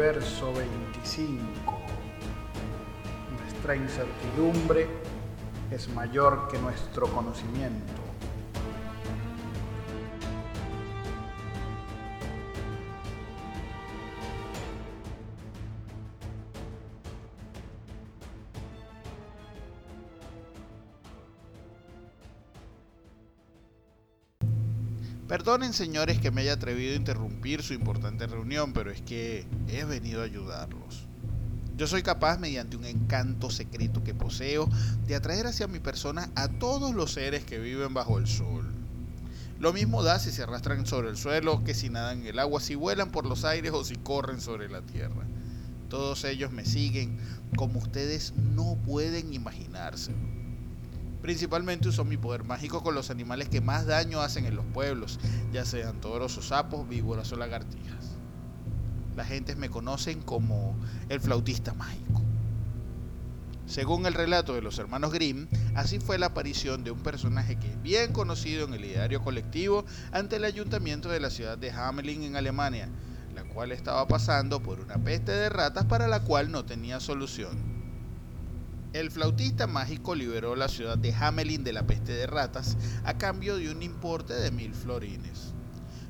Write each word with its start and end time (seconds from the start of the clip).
verso 0.00 0.50
25. 0.54 1.78
Nuestra 3.38 3.76
incertidumbre 3.76 4.88
es 5.70 5.90
mayor 5.90 6.48
que 6.48 6.58
nuestro 6.58 7.06
conocimiento. 7.08 8.09
Perdonen 25.30 25.72
señores 25.74 26.18
que 26.18 26.32
me 26.32 26.40
haya 26.40 26.54
atrevido 26.54 26.92
a 26.92 26.96
interrumpir 26.96 27.62
su 27.62 27.72
importante 27.72 28.26
reunión, 28.26 28.72
pero 28.72 28.90
es 28.90 29.00
que 29.00 29.46
he 29.68 29.84
venido 29.84 30.22
a 30.22 30.24
ayudarlos. 30.24 31.06
Yo 31.76 31.86
soy 31.86 32.02
capaz, 32.02 32.40
mediante 32.40 32.76
un 32.76 32.84
encanto 32.84 33.48
secreto 33.48 34.02
que 34.02 34.12
poseo, 34.12 34.68
de 35.06 35.14
atraer 35.14 35.46
hacia 35.46 35.68
mi 35.68 35.78
persona 35.78 36.32
a 36.34 36.48
todos 36.48 36.96
los 36.96 37.12
seres 37.12 37.44
que 37.44 37.60
viven 37.60 37.94
bajo 37.94 38.18
el 38.18 38.26
sol. 38.26 38.74
Lo 39.60 39.72
mismo 39.72 40.02
da 40.02 40.18
si 40.18 40.32
se 40.32 40.42
arrastran 40.42 40.84
sobre 40.84 41.10
el 41.10 41.16
suelo, 41.16 41.62
que 41.62 41.74
si 41.74 41.90
nadan 41.90 42.22
en 42.22 42.26
el 42.26 42.40
agua, 42.40 42.60
si 42.60 42.74
vuelan 42.74 43.12
por 43.12 43.24
los 43.24 43.44
aires 43.44 43.70
o 43.72 43.84
si 43.84 43.94
corren 43.94 44.40
sobre 44.40 44.68
la 44.68 44.82
tierra. 44.82 45.28
Todos 45.88 46.24
ellos 46.24 46.50
me 46.50 46.64
siguen 46.64 47.20
como 47.54 47.78
ustedes 47.78 48.32
no 48.34 48.76
pueden 48.84 49.32
imaginárselo. 49.32 50.39
Principalmente 51.22 51.88
uso 51.88 52.04
mi 52.04 52.16
poder 52.16 52.44
mágico 52.44 52.82
con 52.82 52.94
los 52.94 53.10
animales 53.10 53.48
que 53.48 53.60
más 53.60 53.86
daño 53.86 54.20
hacen 54.20 54.46
en 54.46 54.56
los 54.56 54.64
pueblos, 54.66 55.20
ya 55.52 55.64
sean 55.64 56.00
toros 56.00 56.36
o 56.38 56.42
sapos, 56.42 56.88
víboras 56.88 57.30
o 57.32 57.36
lagartijas. 57.36 58.16
La 59.16 59.24
gente 59.24 59.54
me 59.54 59.68
conocen 59.68 60.22
como 60.22 60.76
el 61.08 61.20
flautista 61.20 61.74
mágico. 61.74 62.22
Según 63.66 64.06
el 64.06 64.14
relato 64.14 64.54
de 64.54 64.62
los 64.62 64.78
hermanos 64.78 65.12
Grimm, 65.12 65.46
así 65.76 66.00
fue 66.00 66.18
la 66.18 66.26
aparición 66.26 66.82
de 66.82 66.90
un 66.90 66.98
personaje 67.00 67.56
que 67.56 67.68
es 67.68 67.82
bien 67.82 68.12
conocido 68.12 68.64
en 68.64 68.74
el 68.74 68.84
ideario 68.84 69.22
colectivo 69.22 69.84
ante 70.10 70.36
el 70.36 70.44
ayuntamiento 70.44 71.08
de 71.08 71.20
la 71.20 71.30
ciudad 71.30 71.56
de 71.56 71.70
Hamelin 71.70 72.24
en 72.24 72.34
Alemania, 72.36 72.88
la 73.32 73.44
cual 73.44 73.70
estaba 73.70 74.08
pasando 74.08 74.60
por 74.60 74.80
una 74.80 74.96
peste 74.96 75.30
de 75.30 75.50
ratas 75.50 75.84
para 75.84 76.08
la 76.08 76.24
cual 76.24 76.50
no 76.50 76.64
tenía 76.64 76.98
solución. 76.98 77.69
El 78.92 79.12
flautista 79.12 79.68
mágico 79.68 80.16
liberó 80.16 80.56
la 80.56 80.66
ciudad 80.66 80.98
de 80.98 81.14
Hamelin 81.14 81.62
de 81.62 81.72
la 81.72 81.86
peste 81.86 82.12
de 82.12 82.26
ratas 82.26 82.76
a 83.04 83.16
cambio 83.16 83.56
de 83.56 83.70
un 83.70 83.84
importe 83.84 84.34
de 84.34 84.50
mil 84.50 84.74
florines. 84.74 85.54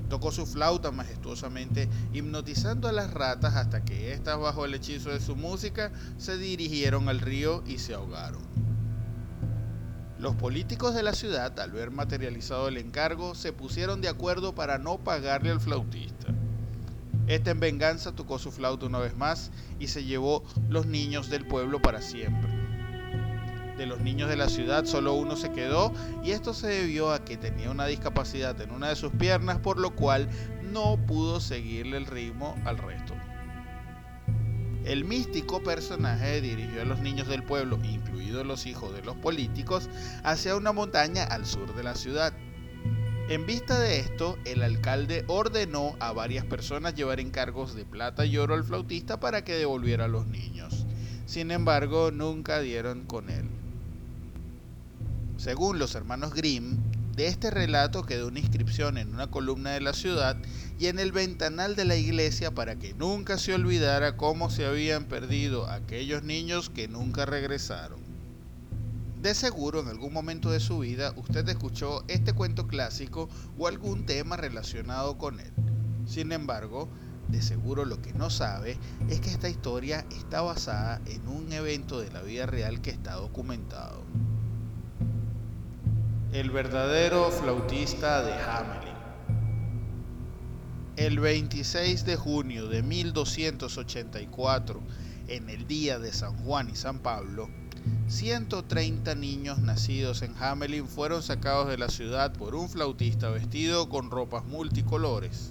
Tocó 0.09 0.33
su 0.33 0.47
flauta 0.47 0.91
majestuosamente, 0.91 1.91
hipnotizando 2.14 2.89
a 2.89 2.92
las 2.92 3.12
ratas 3.12 3.55
hasta 3.56 3.84
que 3.84 4.14
éstas, 4.14 4.41
bajo 4.41 4.64
el 4.64 4.72
hechizo 4.72 5.11
de 5.11 5.20
su 5.20 5.37
música, 5.37 5.92
se 6.17 6.39
dirigieron 6.39 7.11
al 7.11 7.20
río 7.20 7.62
y 7.67 7.77
se 7.77 7.92
ahogaron. 7.92 8.41
Los 10.19 10.34
políticos 10.37 10.94
de 10.94 11.03
la 11.03 11.12
ciudad, 11.12 11.61
al 11.61 11.72
ver 11.72 11.91
materializado 11.91 12.67
el 12.69 12.78
encargo, 12.78 13.34
se 13.34 13.53
pusieron 13.53 14.00
de 14.00 14.09
acuerdo 14.09 14.55
para 14.55 14.78
no 14.78 14.97
pagarle 14.97 15.50
al 15.50 15.61
flautista. 15.61 16.28
Este 17.27 17.50
en 17.50 17.61
venganza 17.61 18.12
tocó 18.12 18.39
su 18.39 18.50
flauta 18.50 18.87
una 18.87 18.98
vez 18.98 19.15
más 19.19 19.50
y 19.78 19.89
se 19.89 20.03
llevó 20.05 20.44
los 20.70 20.87
niños 20.87 21.28
del 21.28 21.47
pueblo 21.47 21.81
para 21.83 22.00
siempre 22.00 22.59
de 23.81 23.86
los 23.86 24.00
niños 24.00 24.28
de 24.28 24.36
la 24.36 24.50
ciudad 24.50 24.84
solo 24.84 25.14
uno 25.14 25.36
se 25.36 25.53
quedó 25.53 25.95
y 26.23 26.33
esto 26.33 26.53
se 26.53 26.67
debió 26.67 27.12
a 27.12 27.25
que 27.25 27.39
tenía 27.39 27.70
una 27.70 27.87
discapacidad 27.87 28.61
en 28.61 28.72
una 28.72 28.91
de 28.91 28.97
sus 28.97 29.11
piernas 29.12 29.59
por 29.59 29.78
lo 29.78 29.97
cual 29.97 30.28
no 30.70 30.98
pudo 31.06 31.41
seguirle 31.41 31.97
el 31.97 32.05
ritmo 32.05 32.55
al 32.67 32.77
resto. 32.77 33.14
El 34.84 35.06
místico 35.06 35.62
personaje 35.62 36.43
dirigió 36.43 36.82
a 36.82 36.84
los 36.84 37.00
niños 37.00 37.27
del 37.27 37.43
pueblo, 37.43 37.78
incluidos 37.82 38.47
los 38.47 38.66
hijos 38.66 38.94
de 38.94 39.03
los 39.03 39.16
políticos, 39.16 39.88
hacia 40.25 40.56
una 40.56 40.72
montaña 40.72 41.25
al 41.25 41.47
sur 41.47 41.75
de 41.75 41.83
la 41.83 41.94
ciudad. 41.94 42.34
En 43.31 43.47
vista 43.47 43.81
de 43.81 44.00
esto, 44.00 44.37
el 44.44 44.62
alcalde 44.62 45.25
ordenó 45.27 45.97
a 46.00 46.12
varias 46.12 46.44
personas 46.44 46.94
llevar 46.94 47.19
encargos 47.19 47.75
de 47.75 47.87
plata 47.87 48.27
y 48.27 48.37
oro 48.37 48.54
al 48.54 48.65
flautista 48.65 49.21
para 49.21 49.43
que 49.43 49.54
devolviera 49.54 50.04
a 50.04 50.09
los 50.09 50.27
niños. 50.27 50.84
Sin 51.25 51.50
embargo, 51.50 52.10
nunca 52.10 52.60
dieron 52.60 53.06
con 53.06 53.31
él. 53.31 53.59
Según 55.41 55.78
los 55.78 55.95
hermanos 55.95 56.34
Grimm, 56.34 56.77
de 57.17 57.27
este 57.27 57.51
relato 57.51 58.03
quedó 58.03 58.28
una 58.28 58.41
inscripción 58.41 58.99
en 58.99 59.15
una 59.15 59.31
columna 59.31 59.71
de 59.71 59.81
la 59.81 59.95
ciudad 59.95 60.37
y 60.78 60.89
en 60.89 60.99
el 60.99 61.12
ventanal 61.12 61.77
de 61.77 61.87
la 61.87 61.97
iglesia 61.97 62.51
para 62.51 62.77
que 62.77 62.93
nunca 62.93 63.39
se 63.39 63.55
olvidara 63.55 64.19
cómo 64.19 64.51
se 64.51 64.67
habían 64.67 65.06
perdido 65.06 65.67
aquellos 65.67 66.25
niños 66.25 66.69
que 66.69 66.89
nunca 66.89 67.25
regresaron. 67.25 68.01
De 69.23 69.34
seguro 69.34 69.81
en 69.81 69.89
algún 69.89 70.12
momento 70.12 70.51
de 70.51 70.61
su 70.61 70.81
vida 70.81 71.15
usted 71.17 71.49
escuchó 71.49 72.05
este 72.09 72.34
cuento 72.34 72.67
clásico 72.67 73.31
o 73.57 73.67
algún 73.67 74.05
tema 74.05 74.37
relacionado 74.37 75.17
con 75.17 75.41
él. 75.41 75.53
Sin 76.07 76.33
embargo, 76.33 76.87
de 77.28 77.41
seguro 77.41 77.87
lo 77.87 78.03
que 78.03 78.12
no 78.12 78.28
sabe 78.28 78.77
es 79.09 79.22
que 79.22 79.31
esta 79.31 79.49
historia 79.49 80.05
está 80.11 80.43
basada 80.43 81.01
en 81.07 81.27
un 81.28 81.51
evento 81.51 81.99
de 81.99 82.11
la 82.11 82.21
vida 82.21 82.45
real 82.45 82.83
que 82.83 82.91
está 82.91 83.15
documentado 83.15 84.00
el 86.32 86.50
verdadero 86.50 87.28
flautista 87.32 88.22
de 88.22 88.32
Hamelin. 88.32 88.94
El 90.94 91.18
26 91.18 92.04
de 92.04 92.14
junio 92.14 92.68
de 92.68 92.84
1284, 92.84 94.80
en 95.26 95.50
el 95.50 95.66
día 95.66 95.98
de 95.98 96.12
San 96.12 96.36
Juan 96.44 96.70
y 96.70 96.76
San 96.76 97.00
Pablo, 97.00 97.48
130 98.06 99.16
niños 99.16 99.58
nacidos 99.58 100.22
en 100.22 100.36
Hamelin 100.36 100.86
fueron 100.86 101.24
sacados 101.24 101.66
de 101.66 101.78
la 101.78 101.88
ciudad 101.88 102.32
por 102.32 102.54
un 102.54 102.68
flautista 102.68 103.30
vestido 103.30 103.88
con 103.88 104.12
ropas 104.12 104.44
multicolores. 104.44 105.50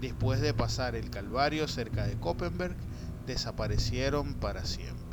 Después 0.00 0.40
de 0.40 0.54
pasar 0.54 0.96
el 0.96 1.10
Calvario 1.10 1.68
cerca 1.68 2.06
de 2.06 2.16
Koppenberg, 2.18 2.76
desaparecieron 3.26 4.32
para 4.32 4.64
siempre. 4.64 5.07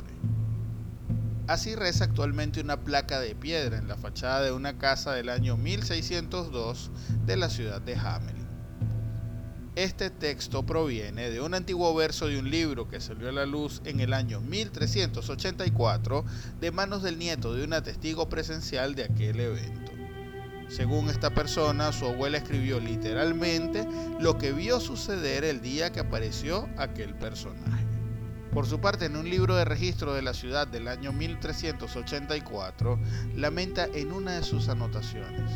Así 1.48 1.76
reza 1.76 2.04
actualmente 2.04 2.60
una 2.60 2.80
placa 2.80 3.20
de 3.20 3.36
piedra 3.36 3.78
en 3.78 3.86
la 3.86 3.96
fachada 3.96 4.42
de 4.42 4.50
una 4.50 4.78
casa 4.78 5.12
del 5.12 5.28
año 5.28 5.56
1602 5.56 6.90
de 7.24 7.36
la 7.36 7.48
ciudad 7.48 7.80
de 7.80 7.94
Hamelin. 7.94 8.46
Este 9.76 10.10
texto 10.10 10.66
proviene 10.66 11.30
de 11.30 11.40
un 11.40 11.54
antiguo 11.54 11.94
verso 11.94 12.26
de 12.26 12.40
un 12.40 12.50
libro 12.50 12.88
que 12.88 13.00
salió 13.00 13.28
a 13.28 13.32
la 13.32 13.46
luz 13.46 13.80
en 13.84 14.00
el 14.00 14.12
año 14.12 14.40
1384 14.40 16.24
de 16.60 16.72
manos 16.72 17.04
del 17.04 17.16
nieto 17.16 17.54
de 17.54 17.62
una 17.62 17.80
testigo 17.80 18.28
presencial 18.28 18.96
de 18.96 19.04
aquel 19.04 19.38
evento. 19.38 19.92
Según 20.68 21.10
esta 21.10 21.30
persona, 21.30 21.92
su 21.92 22.06
abuela 22.06 22.38
escribió 22.38 22.80
literalmente 22.80 23.86
lo 24.18 24.36
que 24.36 24.50
vio 24.50 24.80
suceder 24.80 25.44
el 25.44 25.60
día 25.60 25.92
que 25.92 26.00
apareció 26.00 26.68
aquel 26.76 27.14
personaje. 27.14 27.85
Por 28.56 28.64
su 28.64 28.80
parte, 28.80 29.04
en 29.04 29.16
un 29.16 29.28
libro 29.28 29.54
de 29.54 29.66
registro 29.66 30.14
de 30.14 30.22
la 30.22 30.32
ciudad 30.32 30.66
del 30.66 30.88
año 30.88 31.12
1384, 31.12 32.98
lamenta 33.34 33.84
en 33.84 34.12
una 34.12 34.32
de 34.32 34.42
sus 34.42 34.70
anotaciones, 34.70 35.50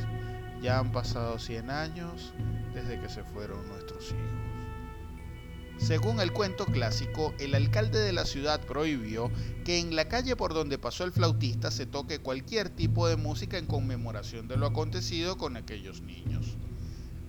ya 0.60 0.78
han 0.78 0.92
pasado 0.92 1.38
100 1.38 1.70
años 1.70 2.34
desde 2.74 3.00
que 3.00 3.08
se 3.08 3.24
fueron 3.24 3.66
nuestros 3.68 4.10
hijos. 4.10 5.78
Según 5.78 6.20
el 6.20 6.34
cuento 6.34 6.66
clásico, 6.66 7.32
el 7.38 7.54
alcalde 7.54 8.00
de 8.00 8.12
la 8.12 8.26
ciudad 8.26 8.60
prohibió 8.66 9.30
que 9.64 9.78
en 9.78 9.96
la 9.96 10.06
calle 10.06 10.36
por 10.36 10.52
donde 10.52 10.76
pasó 10.76 11.04
el 11.04 11.12
flautista 11.12 11.70
se 11.70 11.86
toque 11.86 12.18
cualquier 12.18 12.68
tipo 12.68 13.08
de 13.08 13.16
música 13.16 13.56
en 13.56 13.64
conmemoración 13.64 14.46
de 14.46 14.58
lo 14.58 14.66
acontecido 14.66 15.38
con 15.38 15.56
aquellos 15.56 16.02
niños. 16.02 16.58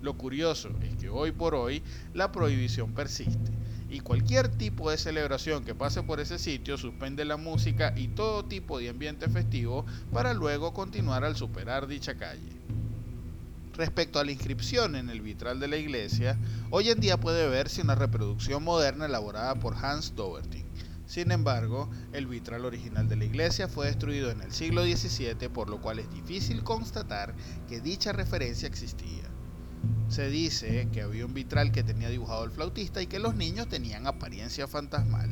Lo 0.02 0.18
curioso 0.18 0.68
es 0.82 0.96
que 0.96 1.08
hoy 1.08 1.32
por 1.32 1.54
hoy 1.54 1.82
la 2.12 2.30
prohibición 2.30 2.92
persiste 2.92 3.52
y 3.92 4.00
cualquier 4.00 4.48
tipo 4.48 4.90
de 4.90 4.96
celebración 4.96 5.64
que 5.64 5.74
pase 5.74 6.02
por 6.02 6.18
ese 6.18 6.38
sitio 6.38 6.78
suspende 6.78 7.26
la 7.26 7.36
música 7.36 7.92
y 7.94 8.08
todo 8.08 8.46
tipo 8.46 8.78
de 8.78 8.88
ambiente 8.88 9.28
festivo 9.28 9.84
para 10.10 10.32
luego 10.32 10.72
continuar 10.72 11.24
al 11.24 11.36
superar 11.36 11.86
dicha 11.86 12.16
calle. 12.16 12.56
Respecto 13.74 14.18
a 14.18 14.24
la 14.24 14.32
inscripción 14.32 14.96
en 14.96 15.10
el 15.10 15.20
vitral 15.20 15.60
de 15.60 15.68
la 15.68 15.76
iglesia, 15.76 16.38
hoy 16.70 16.88
en 16.88 17.00
día 17.00 17.20
puede 17.20 17.46
verse 17.48 17.82
una 17.82 17.94
reproducción 17.94 18.64
moderna 18.64 19.04
elaborada 19.04 19.54
por 19.56 19.76
Hans 19.76 20.16
Doverting. 20.16 20.64
Sin 21.04 21.30
embargo, 21.30 21.90
el 22.14 22.26
vitral 22.26 22.64
original 22.64 23.10
de 23.10 23.16
la 23.16 23.26
iglesia 23.26 23.68
fue 23.68 23.88
destruido 23.88 24.30
en 24.30 24.40
el 24.40 24.52
siglo 24.52 24.84
XVII, 24.84 25.50
por 25.50 25.68
lo 25.68 25.82
cual 25.82 25.98
es 25.98 26.10
difícil 26.10 26.64
constatar 26.64 27.34
que 27.68 27.82
dicha 27.82 28.12
referencia 28.12 28.68
existía. 28.68 29.31
Se 30.08 30.28
dice 30.28 30.88
que 30.92 31.02
había 31.02 31.24
un 31.24 31.34
vitral 31.34 31.72
que 31.72 31.82
tenía 31.82 32.08
dibujado 32.08 32.44
el 32.44 32.50
flautista 32.50 33.00
y 33.00 33.06
que 33.06 33.18
los 33.18 33.34
niños 33.34 33.68
tenían 33.68 34.06
apariencia 34.06 34.68
fantasmal. 34.68 35.30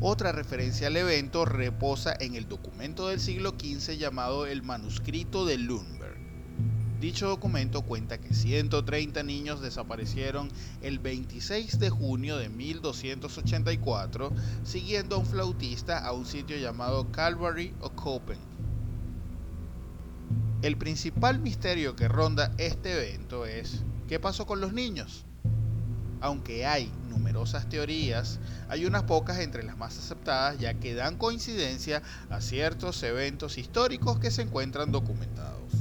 Otra 0.00 0.32
referencia 0.32 0.88
al 0.88 0.96
evento 0.96 1.46
reposa 1.46 2.14
en 2.20 2.34
el 2.34 2.46
documento 2.48 3.08
del 3.08 3.18
siglo 3.18 3.54
XV 3.58 3.96
llamado 3.96 4.44
el 4.44 4.62
Manuscrito 4.62 5.46
de 5.46 5.56
Lundberg. 5.56 6.16
Dicho 7.00 7.28
documento 7.28 7.82
cuenta 7.82 8.18
que 8.18 8.34
130 8.34 9.22
niños 9.22 9.60
desaparecieron 9.60 10.48
el 10.82 10.98
26 10.98 11.78
de 11.78 11.90
junio 11.90 12.36
de 12.36 12.48
1284 12.48 14.32
siguiendo 14.64 15.16
a 15.16 15.18
un 15.18 15.26
flautista 15.26 15.98
a 15.98 16.12
un 16.12 16.26
sitio 16.26 16.56
llamado 16.56 17.10
Calvary 17.12 17.74
o 17.80 17.90
Copen. 17.90 18.55
El 20.62 20.78
principal 20.78 21.38
misterio 21.38 21.96
que 21.96 22.08
ronda 22.08 22.50
este 22.56 22.92
evento 22.92 23.44
es 23.44 23.82
¿qué 24.08 24.18
pasó 24.18 24.46
con 24.46 24.60
los 24.60 24.72
niños? 24.72 25.26
Aunque 26.22 26.64
hay 26.64 26.90
numerosas 27.10 27.68
teorías, 27.68 28.40
hay 28.68 28.86
unas 28.86 29.02
pocas 29.02 29.38
entre 29.40 29.62
las 29.62 29.76
más 29.76 29.98
aceptadas 29.98 30.58
ya 30.58 30.72
que 30.74 30.94
dan 30.94 31.18
coincidencia 31.18 32.02
a 32.30 32.40
ciertos 32.40 33.02
eventos 33.02 33.58
históricos 33.58 34.18
que 34.18 34.30
se 34.30 34.42
encuentran 34.42 34.92
documentados. 34.92 35.72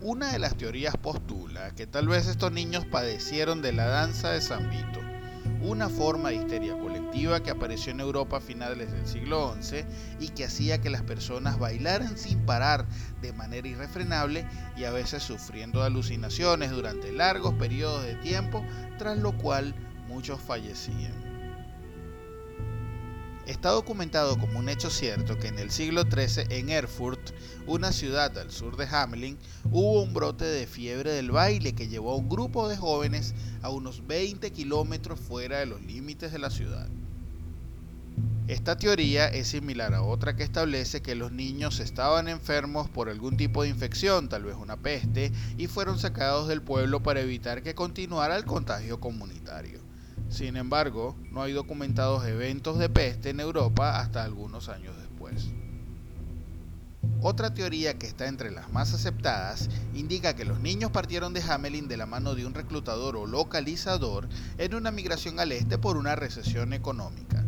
Una 0.00 0.32
de 0.32 0.38
las 0.38 0.56
teorías 0.56 0.96
postula 0.96 1.74
que 1.74 1.88
tal 1.88 2.06
vez 2.06 2.28
estos 2.28 2.52
niños 2.52 2.86
padecieron 2.86 3.60
de 3.60 3.72
la 3.72 3.86
danza 3.86 4.30
de 4.30 4.40
San 4.40 4.70
Vito, 4.70 5.00
una 5.64 5.88
forma 5.88 6.30
de 6.30 6.36
histeria 6.36 6.76
colectiva 6.76 7.40
que 7.42 7.50
apareció 7.50 7.92
en 7.92 8.00
Europa 8.00 8.38
a 8.38 8.40
finales 8.40 8.90
del 8.92 9.06
siglo 9.06 9.54
XI 9.60 9.84
y 10.20 10.28
que 10.28 10.44
hacía 10.44 10.80
que 10.80 10.90
las 10.90 11.02
personas 11.02 11.58
bailaran 11.58 12.18
sin 12.18 12.44
parar 12.44 12.86
de 13.20 13.32
manera 13.32 13.68
irrefrenable 13.68 14.46
y 14.76 14.84
a 14.84 14.90
veces 14.90 15.22
sufriendo 15.22 15.80
de 15.80 15.86
alucinaciones 15.86 16.70
durante 16.70 17.12
largos 17.12 17.54
periodos 17.54 18.04
de 18.04 18.14
tiempo, 18.16 18.64
tras 18.98 19.18
lo 19.18 19.32
cual 19.36 19.74
muchos 20.08 20.40
fallecían. 20.40 21.31
Está 23.46 23.70
documentado 23.70 24.38
como 24.38 24.60
un 24.60 24.68
hecho 24.68 24.88
cierto 24.88 25.36
que 25.36 25.48
en 25.48 25.58
el 25.58 25.72
siglo 25.72 26.02
XIII 26.02 26.46
en 26.50 26.70
Erfurt, 26.70 27.32
una 27.66 27.90
ciudad 27.90 28.38
al 28.38 28.52
sur 28.52 28.76
de 28.76 28.86
Hamelin, 28.86 29.36
hubo 29.72 30.00
un 30.00 30.14
brote 30.14 30.44
de 30.44 30.68
fiebre 30.68 31.12
del 31.12 31.32
baile 31.32 31.74
que 31.74 31.88
llevó 31.88 32.12
a 32.12 32.16
un 32.16 32.28
grupo 32.28 32.68
de 32.68 32.76
jóvenes 32.76 33.34
a 33.62 33.70
unos 33.70 34.06
20 34.06 34.52
kilómetros 34.52 35.18
fuera 35.18 35.58
de 35.58 35.66
los 35.66 35.82
límites 35.82 36.30
de 36.30 36.38
la 36.38 36.50
ciudad. 36.50 36.88
Esta 38.46 38.76
teoría 38.76 39.26
es 39.26 39.48
similar 39.48 39.92
a 39.92 40.02
otra 40.02 40.36
que 40.36 40.44
establece 40.44 41.02
que 41.02 41.16
los 41.16 41.32
niños 41.32 41.80
estaban 41.80 42.28
enfermos 42.28 42.88
por 42.90 43.08
algún 43.08 43.36
tipo 43.36 43.64
de 43.64 43.70
infección, 43.70 44.28
tal 44.28 44.44
vez 44.44 44.54
una 44.54 44.76
peste, 44.76 45.32
y 45.58 45.66
fueron 45.66 45.98
sacados 45.98 46.46
del 46.46 46.62
pueblo 46.62 47.02
para 47.02 47.20
evitar 47.20 47.64
que 47.64 47.74
continuara 47.74 48.36
el 48.36 48.44
contagio 48.44 49.00
comunitario. 49.00 49.91
Sin 50.32 50.56
embargo, 50.56 51.14
no 51.30 51.42
hay 51.42 51.52
documentados 51.52 52.24
eventos 52.24 52.78
de 52.78 52.88
peste 52.88 53.28
en 53.28 53.40
Europa 53.40 54.00
hasta 54.00 54.24
algunos 54.24 54.70
años 54.70 54.96
después. 54.96 55.50
Otra 57.20 57.52
teoría 57.52 57.98
que 57.98 58.06
está 58.06 58.26
entre 58.26 58.50
las 58.50 58.72
más 58.72 58.94
aceptadas 58.94 59.68
indica 59.92 60.34
que 60.34 60.46
los 60.46 60.58
niños 60.58 60.90
partieron 60.90 61.34
de 61.34 61.42
Hamelin 61.42 61.86
de 61.86 61.98
la 61.98 62.06
mano 62.06 62.34
de 62.34 62.46
un 62.46 62.54
reclutador 62.54 63.14
o 63.16 63.26
localizador 63.26 64.26
en 64.56 64.74
una 64.74 64.90
migración 64.90 65.38
al 65.38 65.52
este 65.52 65.76
por 65.76 65.98
una 65.98 66.16
recesión 66.16 66.72
económica. 66.72 67.44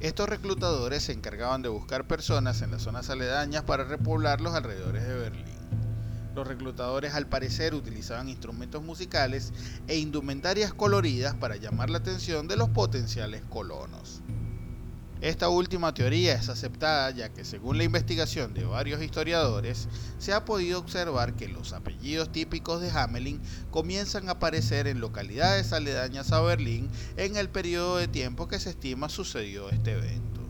Estos 0.00 0.28
reclutadores 0.28 1.04
se 1.04 1.12
encargaban 1.12 1.62
de 1.62 1.68
buscar 1.68 2.08
personas 2.08 2.62
en 2.62 2.72
las 2.72 2.82
zonas 2.82 3.10
aledañas 3.10 3.62
para 3.62 3.84
repoblar 3.84 4.40
los 4.40 4.54
alrededores 4.54 5.06
de 5.06 5.14
Berlín. 5.14 5.55
Los 6.36 6.46
reclutadores 6.46 7.14
al 7.14 7.26
parecer 7.26 7.74
utilizaban 7.74 8.28
instrumentos 8.28 8.82
musicales 8.82 9.54
e 9.88 9.96
indumentarias 9.96 10.74
coloridas 10.74 11.34
para 11.34 11.56
llamar 11.56 11.88
la 11.88 11.96
atención 11.96 12.46
de 12.46 12.56
los 12.56 12.68
potenciales 12.68 13.42
colonos. 13.48 14.20
Esta 15.22 15.48
última 15.48 15.94
teoría 15.94 16.34
es 16.34 16.50
aceptada 16.50 17.10
ya 17.10 17.30
que 17.30 17.46
según 17.46 17.78
la 17.78 17.84
investigación 17.84 18.52
de 18.52 18.66
varios 18.66 19.02
historiadores 19.02 19.88
se 20.18 20.34
ha 20.34 20.44
podido 20.44 20.78
observar 20.78 21.36
que 21.36 21.48
los 21.48 21.72
apellidos 21.72 22.30
típicos 22.32 22.82
de 22.82 22.90
Hamelin 22.90 23.40
comienzan 23.70 24.28
a 24.28 24.32
aparecer 24.32 24.88
en 24.88 25.00
localidades 25.00 25.72
aledañas 25.72 26.32
a 26.32 26.42
Berlín 26.42 26.90
en 27.16 27.36
el 27.36 27.48
periodo 27.48 27.96
de 27.96 28.08
tiempo 28.08 28.46
que 28.46 28.60
se 28.60 28.68
estima 28.68 29.08
sucedió 29.08 29.70
este 29.70 29.92
evento. 29.92 30.42